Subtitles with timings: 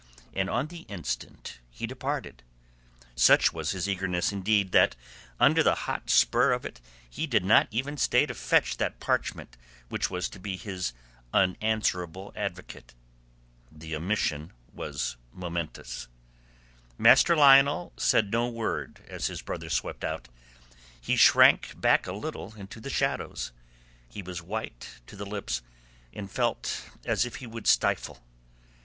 [0.33, 2.41] And on the instant he departed.
[3.15, 4.95] Such was his eagerness, indeed, that
[5.39, 9.57] under the hot spur of it he did not even stay to fetch that parchment
[9.89, 10.93] which was to be his
[11.35, 12.95] unanswerable advocate.
[13.71, 16.07] The omission was momentous.
[16.97, 20.29] Master Lionel said no word as his brother swept out.
[20.99, 23.51] He shrank back a little into the shadows.
[24.09, 25.61] He was white to the lips
[26.11, 28.23] and felt as he would stifle.